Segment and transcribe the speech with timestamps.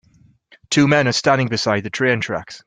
[0.71, 2.59] Two men are standing beside the train tracks.